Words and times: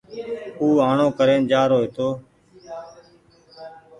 او 0.59 0.67
آڻو 0.89 1.07
ڪرين 1.17 1.41
جآرو 1.51 1.77
هيتو 1.83 2.07